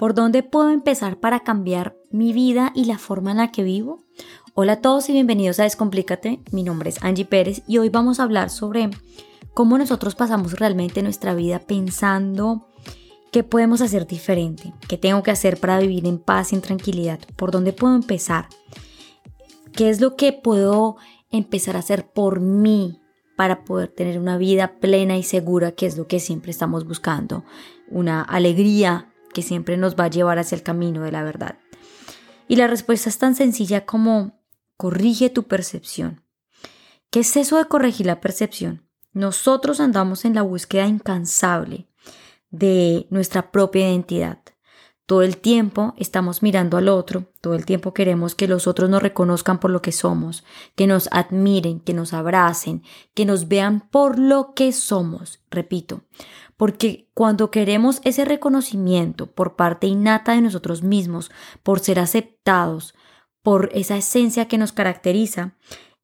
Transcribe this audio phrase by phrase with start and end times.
[0.00, 4.02] ¿Por dónde puedo empezar para cambiar mi vida y la forma en la que vivo?
[4.54, 6.40] Hola a todos y bienvenidos a Descomplícate.
[6.52, 8.88] Mi nombre es Angie Pérez y hoy vamos a hablar sobre
[9.52, 12.66] cómo nosotros pasamos realmente nuestra vida pensando
[13.30, 17.20] qué podemos hacer diferente, qué tengo que hacer para vivir en paz y en tranquilidad,
[17.36, 18.48] por dónde puedo empezar,
[19.74, 20.96] qué es lo que puedo
[21.30, 23.02] empezar a hacer por mí
[23.36, 27.44] para poder tener una vida plena y segura, que es lo que siempre estamos buscando,
[27.90, 31.58] una alegría que siempre nos va a llevar hacia el camino de la verdad.
[32.48, 34.42] Y la respuesta es tan sencilla como
[34.76, 36.24] corrige tu percepción.
[37.10, 38.88] ¿Qué es eso de corregir la percepción?
[39.12, 41.88] Nosotros andamos en la búsqueda incansable
[42.50, 44.38] de nuestra propia identidad.
[45.06, 49.02] Todo el tiempo estamos mirando al otro, todo el tiempo queremos que los otros nos
[49.02, 50.44] reconozcan por lo que somos,
[50.76, 55.40] que nos admiren, que nos abracen, que nos vean por lo que somos.
[55.50, 56.04] Repito,
[56.60, 61.30] porque cuando queremos ese reconocimiento por parte innata de nosotros mismos,
[61.62, 62.94] por ser aceptados,
[63.40, 65.56] por esa esencia que nos caracteriza,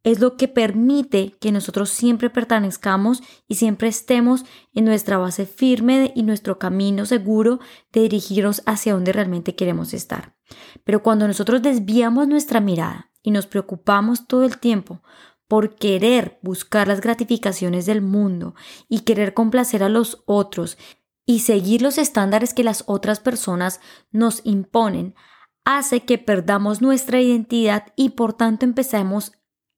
[0.03, 6.11] es lo que permite que nosotros siempre pertenezcamos y siempre estemos en nuestra base firme
[6.17, 7.61] y nuestro camino seguro
[7.93, 10.37] de dirigirnos hacia donde realmente queremos estar.
[10.85, 15.03] Pero cuando nosotros desviamos nuestra mirada y nos preocupamos todo el tiempo
[15.49, 18.55] por querer buscar las gratificaciones del mundo
[18.89, 20.79] y querer complacer a los otros
[21.25, 23.81] y seguir los estándares que las otras personas
[24.11, 25.15] nos imponen,
[25.65, 29.33] hace que perdamos nuestra identidad y por tanto empecemos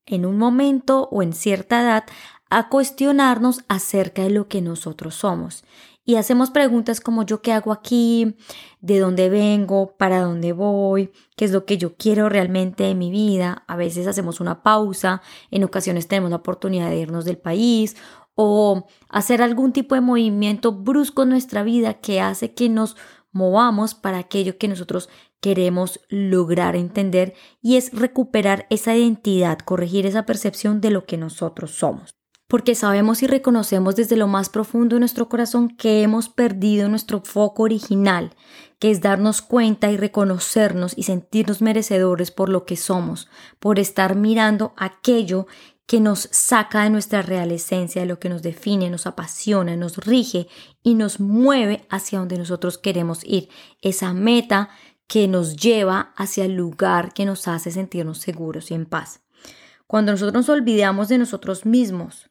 [0.07, 2.05] en un momento o en cierta edad
[2.51, 5.65] a cuestionarnos acerca de lo que nosotros somos
[6.09, 8.34] y hacemos preguntas como yo qué hago aquí,
[8.81, 13.11] de dónde vengo, para dónde voy, qué es lo que yo quiero realmente de mi
[13.11, 13.65] vida.
[13.69, 17.95] A veces hacemos una pausa, en ocasiones tenemos la oportunidad de irnos del país
[18.34, 22.97] o hacer algún tipo de movimiento brusco en nuestra vida que hace que nos
[23.31, 25.11] movamos para aquello que nosotros
[25.43, 31.72] queremos lograr entender y es recuperar esa identidad, corregir esa percepción de lo que nosotros
[31.72, 32.18] somos
[32.48, 37.20] porque sabemos y reconocemos desde lo más profundo de nuestro corazón que hemos perdido nuestro
[37.20, 38.34] foco original,
[38.78, 43.28] que es darnos cuenta y reconocernos y sentirnos merecedores por lo que somos,
[43.60, 45.47] por estar mirando aquello
[45.86, 49.98] que nos saca de nuestra real esencia, de lo que nos define, nos apasiona, nos
[49.98, 50.48] rige
[50.82, 53.50] y nos mueve hacia donde nosotros queremos ir,
[53.82, 54.70] esa meta
[55.06, 59.20] que nos lleva hacia el lugar que nos hace sentirnos seguros y en paz.
[59.86, 62.28] Cuando nosotros nos olvidamos de nosotros mismos,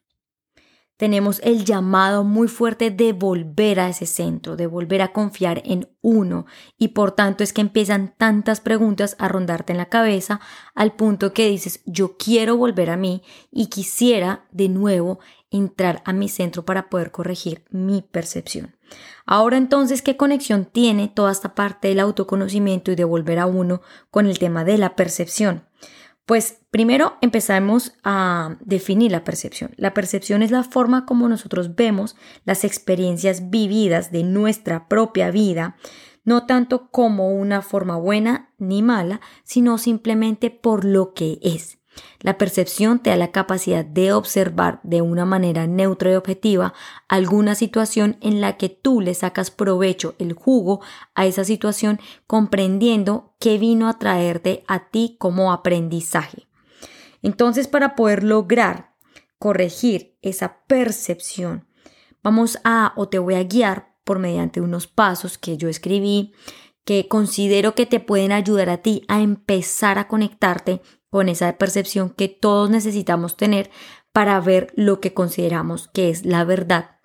[0.98, 5.88] tenemos el llamado muy fuerte de volver a ese centro, de volver a confiar en
[6.02, 6.44] uno
[6.76, 10.40] y por tanto es que empiezan tantas preguntas a rondarte en la cabeza
[10.74, 15.20] al punto que dices yo quiero volver a mí y quisiera de nuevo
[15.50, 18.76] entrar a mi centro para poder corregir mi percepción.
[19.24, 23.82] Ahora entonces, ¿qué conexión tiene toda esta parte del autoconocimiento y de volver a uno
[24.10, 25.64] con el tema de la percepción?
[26.28, 29.70] Pues primero empezamos a definir la percepción.
[29.78, 35.76] La percepción es la forma como nosotros vemos las experiencias vividas de nuestra propia vida,
[36.24, 41.77] no tanto como una forma buena ni mala, sino simplemente por lo que es.
[42.20, 46.74] La percepción te da la capacidad de observar de una manera neutra y objetiva
[47.08, 50.80] alguna situación en la que tú le sacas provecho, el jugo
[51.14, 56.48] a esa situación, comprendiendo qué vino a traerte a ti como aprendizaje.
[57.22, 58.94] Entonces, para poder lograr
[59.38, 61.66] corregir esa percepción,
[62.22, 66.32] vamos a o te voy a guiar por mediante unos pasos que yo escribí
[66.88, 70.80] que considero que te pueden ayudar a ti a empezar a conectarte
[71.10, 73.70] con esa percepción que todos necesitamos tener
[74.12, 76.96] para ver lo que consideramos que es la verdad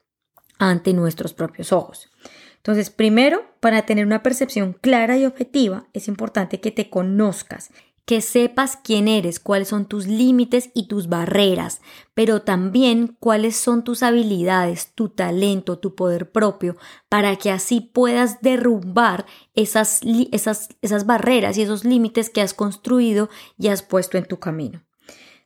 [0.60, 2.10] ante nuestros propios ojos.
[2.58, 7.72] Entonces, primero, para tener una percepción clara y objetiva, es importante que te conozcas
[8.06, 11.82] que sepas quién eres, cuáles son tus límites y tus barreras,
[12.14, 16.76] pero también cuáles son tus habilidades, tu talento, tu poder propio,
[17.08, 20.02] para que así puedas derrumbar esas,
[20.32, 24.84] esas, esas barreras y esos límites que has construido y has puesto en tu camino.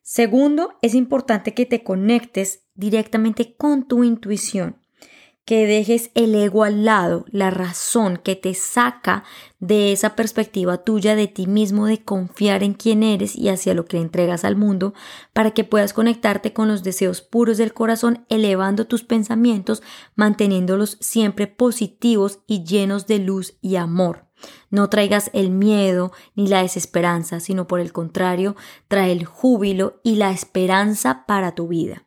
[0.01, 4.77] Segundo, es importante que te conectes directamente con tu intuición
[5.47, 9.23] que dejes el ego al lado, la razón que te saca
[9.61, 13.85] de esa perspectiva tuya de ti mismo, de confiar en quién eres y hacia lo
[13.85, 14.93] que entregas al mundo,
[15.31, 19.81] para que puedas conectarte con los deseos puros del corazón, elevando tus pensamientos,
[20.15, 24.25] manteniéndolos siempre positivos y llenos de luz y amor.
[24.69, 28.57] No traigas el miedo ni la desesperanza, sino por el contrario,
[28.89, 32.06] trae el júbilo y la esperanza para tu vida.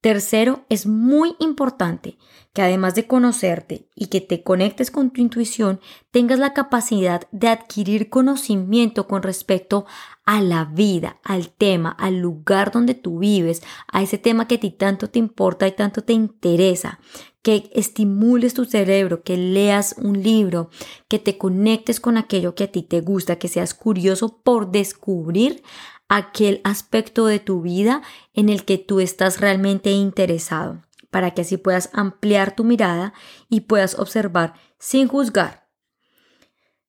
[0.00, 2.16] Tercero, es muy importante
[2.54, 5.78] que además de conocerte y que te conectes con tu intuición,
[6.10, 9.84] tengas la capacidad de adquirir conocimiento con respecto
[10.24, 14.60] a la vida, al tema, al lugar donde tú vives, a ese tema que a
[14.60, 16.98] ti tanto te importa y tanto te interesa,
[17.42, 20.70] que estimules tu cerebro, que leas un libro,
[21.08, 25.62] que te conectes con aquello que a ti te gusta, que seas curioso por descubrir
[26.10, 28.02] aquel aspecto de tu vida
[28.34, 33.14] en el que tú estás realmente interesado, para que así puedas ampliar tu mirada
[33.48, 35.68] y puedas observar sin juzgar.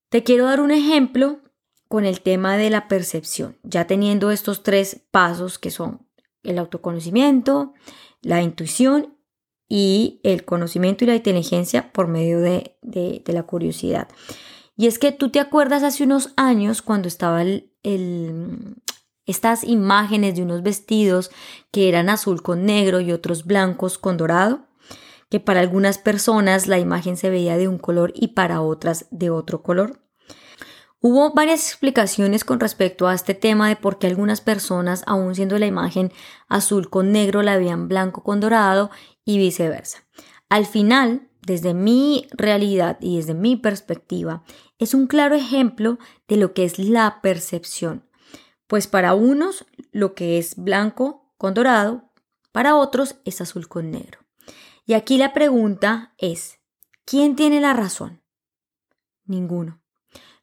[0.09, 1.39] Te quiero dar un ejemplo
[1.87, 6.07] con el tema de la percepción, ya teniendo estos tres pasos que son
[6.43, 7.73] el autoconocimiento,
[8.21, 9.17] la intuición
[9.69, 12.75] y el conocimiento y la inteligencia por medio de,
[13.25, 14.07] la curiosidad.
[14.75, 17.69] Y es que tú te acuerdas hace unos años cuando estaba el,
[19.25, 21.31] estas imágenes de unos vestidos
[21.71, 24.67] que eran azul con negro y otros blancos con dorado,
[25.29, 29.29] que para algunas personas la imagen se veía de un color y para otras de
[29.29, 30.01] otro color.
[30.99, 35.57] Hubo varias explicaciones con respecto a este tema de por qué algunas personas, aun siendo
[35.57, 36.11] la imagen
[36.47, 38.91] azul con negro, la veían blanco con dorado
[39.25, 40.03] y viceversa.
[40.47, 44.43] Al final, desde mi realidad y desde mi perspectiva,
[44.77, 45.97] es un claro ejemplo
[46.27, 48.10] de lo que es la percepción
[48.71, 52.09] pues para unos lo que es blanco con dorado,
[52.53, 54.19] para otros es azul con negro.
[54.85, 56.57] Y aquí la pregunta es,
[57.03, 58.21] ¿quién tiene la razón?
[59.25, 59.81] Ninguno.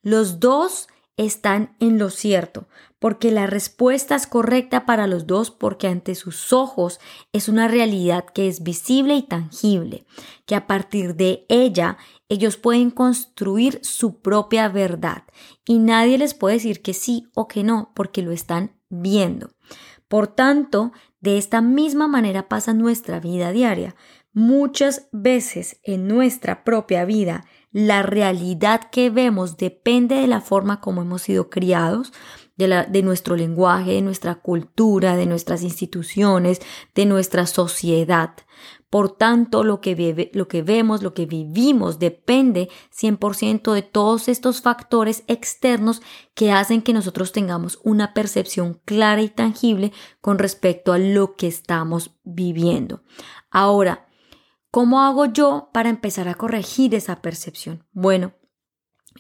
[0.02, 0.88] Los dos
[1.18, 2.68] están en lo cierto,
[2.98, 7.00] porque la respuesta es correcta para los dos porque ante sus ojos
[7.32, 10.06] es una realidad que es visible y tangible,
[10.46, 11.98] que a partir de ella
[12.28, 15.24] ellos pueden construir su propia verdad
[15.66, 19.50] y nadie les puede decir que sí o que no porque lo están viendo.
[20.06, 23.96] Por tanto, de esta misma manera pasa nuestra vida diaria.
[24.32, 31.02] Muchas veces en nuestra propia vida la realidad que vemos depende de la forma como
[31.02, 32.12] hemos sido criados,
[32.58, 36.60] de, nuestro lenguaje, de nuestra cultura, de nuestras instituciones,
[36.94, 38.34] de nuestra sociedad.
[38.90, 44.60] Por tanto, lo que, lo que vemos, lo que vivimos, depende 100% de todos estos
[44.60, 46.02] factores externos
[46.34, 51.46] que hacen que nosotros tengamos una percepción clara y tangible con respecto a lo que
[51.46, 53.02] estamos viviendo.
[53.50, 54.07] Ahora,
[54.78, 57.84] ¿Cómo hago yo para empezar a corregir esa percepción?
[57.90, 58.34] Bueno,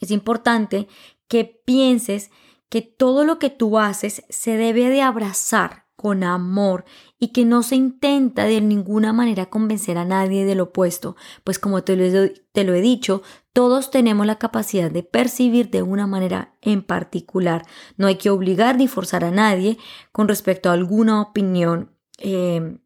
[0.00, 0.86] es importante
[1.26, 2.30] que pienses
[2.68, 6.84] que todo lo que tú haces se debe de abrazar con amor
[7.18, 11.82] y que no se intenta de ninguna manera convencer a nadie del opuesto, pues como
[11.82, 13.22] te lo, he, dicho,
[13.52, 17.66] todos tenemos la capacidad de percibir de una manera en particular.
[17.96, 19.76] No hay que obligar ni forzar a nadie
[20.12, 22.78] con respecto a alguna opinión eh,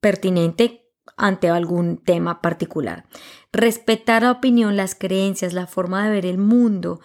[0.00, 0.83] pertinente
[1.16, 3.04] ante algún tema particular.
[3.52, 7.00] Respetar la opinión, las creencias, la forma de ver el mundo.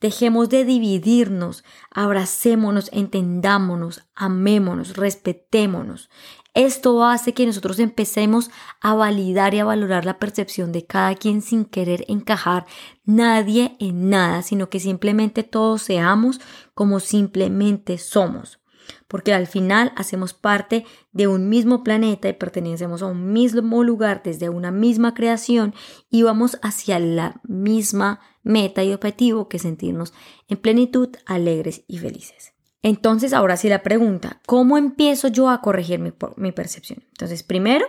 [0.00, 6.10] Dejemos de dividirnos, abracémonos, entendámonos, amémonos, respetémonos.
[6.52, 11.42] Esto hace que nosotros empecemos a validar y a valorar la percepción de cada quien
[11.42, 12.66] sin querer encajar
[13.04, 16.40] nadie en nada, sino que simplemente todos seamos
[16.74, 18.60] como simplemente somos
[19.08, 24.22] porque al final hacemos parte de un mismo planeta y pertenecemos a un mismo lugar
[24.24, 25.74] desde una misma creación
[26.10, 30.12] y vamos hacia la misma meta y objetivo que sentirnos
[30.48, 32.52] en plenitud, alegres y felices.
[32.82, 37.02] Entonces, ahora sí la pregunta, ¿cómo empiezo yo a corregir mi, mi percepción?
[37.08, 37.86] Entonces, primero,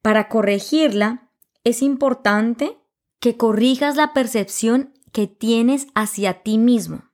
[0.00, 1.30] para corregirla,
[1.62, 2.78] es importante
[3.20, 7.10] que corrijas la percepción que tienes hacia ti mismo.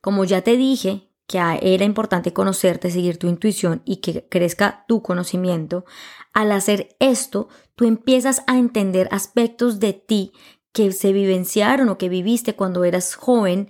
[0.00, 5.02] Como ya te dije, que era importante conocerte, seguir tu intuición y que crezca tu
[5.02, 5.84] conocimiento,
[6.32, 10.32] al hacer esto, tú empiezas a entender aspectos de ti
[10.72, 13.68] que se vivenciaron o que viviste cuando eras joven,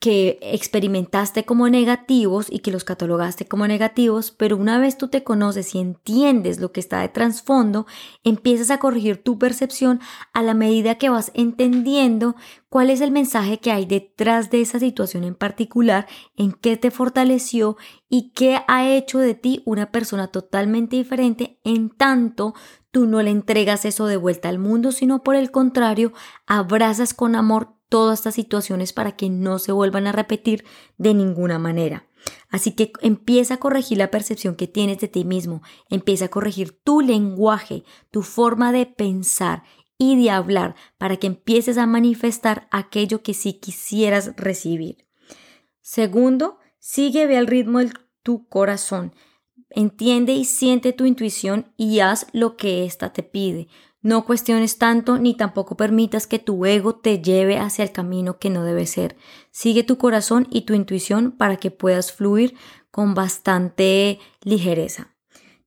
[0.00, 5.24] que experimentaste como negativos y que los catalogaste como negativos, pero una vez tú te
[5.24, 7.86] conoces y entiendes lo que está de trasfondo,
[8.22, 10.00] empiezas a corregir tu percepción
[10.32, 12.36] a la medida que vas entendiendo
[12.68, 16.06] cuál es el mensaje que hay detrás de esa situación en particular,
[16.36, 17.76] en qué te fortaleció
[18.08, 22.54] y qué ha hecho de ti una persona totalmente diferente en tanto
[22.90, 26.12] tú no le entregas eso de vuelta al mundo, sino por el contrario,
[26.46, 30.64] abrazas con amor todas estas situaciones para que no se vuelvan a repetir
[30.96, 32.06] de ninguna manera.
[32.50, 36.78] Así que empieza a corregir la percepción que tienes de ti mismo, empieza a corregir
[36.82, 39.62] tu lenguaje, tu forma de pensar
[39.98, 45.06] y de hablar para que empieces a manifestar aquello que sí quisieras recibir.
[45.82, 49.12] Segundo, sigue ve al ritmo de tu corazón.
[49.70, 53.68] entiende y siente tu intuición y haz lo que ésta te pide.
[54.00, 58.48] No cuestiones tanto ni tampoco permitas que tu ego te lleve hacia el camino que
[58.48, 59.16] no debe ser.
[59.50, 62.54] Sigue tu corazón y tu intuición para que puedas fluir
[62.90, 65.14] con bastante ligereza.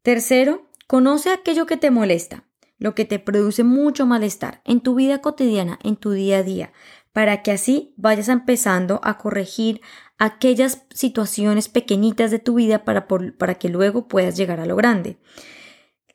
[0.01, 2.45] Tercero, conoce aquello que te molesta,
[2.81, 6.73] lo que te produce mucho malestar en tu vida cotidiana, en tu día a día,
[7.13, 9.81] para que así vayas empezando a corregir
[10.17, 15.19] aquellas situaciones pequeñitas de tu vida para, para que luego puedas llegar a lo grande.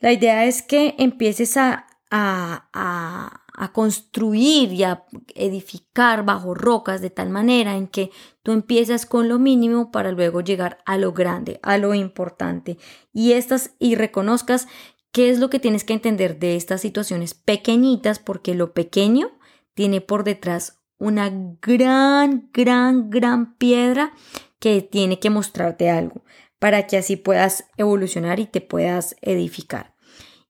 [0.01, 3.43] La idea es que empieces a a,
[3.73, 5.05] construir y a
[5.35, 8.11] edificar bajo rocas de tal manera en que
[8.43, 12.79] tú empiezas con lo mínimo para luego llegar a lo grande, a lo importante.
[13.13, 14.69] Y estas y reconozcas
[15.17, 19.31] qué es lo que tienes que entender de estas situaciones pequeñitas porque lo pequeño
[19.73, 21.33] tiene por detrás una
[21.63, 24.13] gran, gran, gran piedra
[24.59, 26.23] que tiene que mostrarte algo
[26.59, 29.95] para que así puedas evolucionar y te puedas edificar.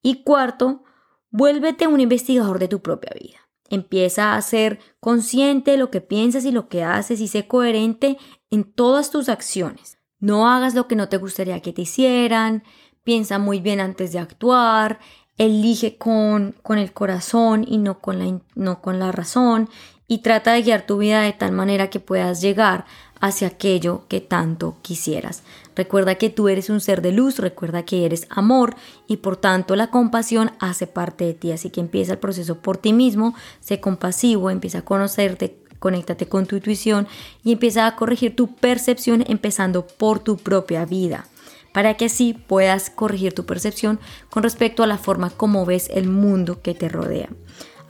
[0.02, 0.82] Y cuarto,
[1.30, 3.38] Vuélvete un investigador de tu propia vida.
[3.68, 8.16] Empieza a ser consciente de lo que piensas y lo que haces y sé coherente
[8.50, 9.99] en todas tus acciones.
[10.18, 12.64] No hagas lo que no te gustaría que te hicieran,
[13.06, 14.98] piensa muy bien antes de actuar,
[15.38, 19.70] elige con, con el corazón y no con, la, no con la razón
[20.08, 22.84] y trata de guiar tu vida de tal manera que puedas llegar
[23.20, 25.44] hacia aquello que tanto quisieras.
[25.76, 28.75] Recuerda que tú eres un ser de luz, recuerda que eres amor
[29.06, 31.52] y por tanto la compasión hace parte de ti.
[31.52, 36.46] Así que empieza el proceso por ti mismo, sé compasivo, empieza a conocerte, conéctate con
[36.46, 37.06] tu intuición
[37.44, 41.28] y empieza a corregir tu percepción empezando por tu propia vida
[41.76, 46.09] para que así puedas corregir tu percepción con respecto a la forma como ves el
[46.09, 47.28] mundo que te rodea.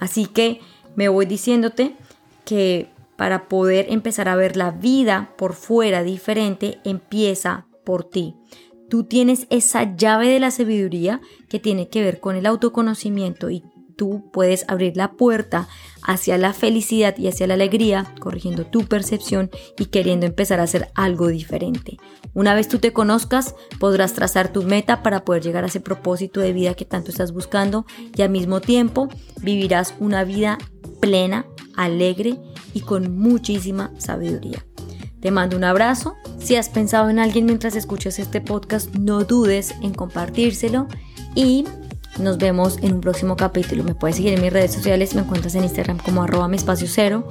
[0.00, 0.58] Así que
[0.96, 1.94] me voy diciéndote
[2.44, 8.34] que para poder empezar a ver la vida por fuera diferente, empieza por ti.
[8.90, 13.62] Tú tienes esa llave de la sabiduría que tiene que ver con el autoconocimiento y
[13.96, 15.68] tú puedes abrir la puerta
[16.02, 20.88] hacia la felicidad y hacia la alegría, corrigiendo tu percepción y queriendo empezar a hacer
[20.94, 21.98] algo diferente.
[22.34, 26.40] Una vez tú te conozcas, podrás trazar tu meta para poder llegar a ese propósito
[26.40, 29.08] de vida que tanto estás buscando y al mismo tiempo
[29.40, 30.58] vivirás una vida
[31.00, 32.38] plena, alegre
[32.74, 34.64] y con muchísima sabiduría.
[35.20, 36.14] Te mando un abrazo.
[36.38, 40.86] Si has pensado en alguien mientras escuchas este podcast, no dudes en compartírselo
[41.34, 41.64] y
[42.18, 43.84] nos vemos en un próximo capítulo.
[43.84, 46.86] Me puedes seguir en mis redes sociales, me encuentras en Instagram como arroba mi espacio
[46.90, 47.28] cero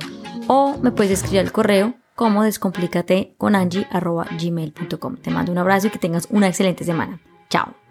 [0.47, 5.17] o me puedes escribir al correo como descomplícate con Angie arroba gmail.com.
[5.17, 7.19] Te mando un abrazo y que tengas una excelente semana.
[7.49, 7.84] Chao.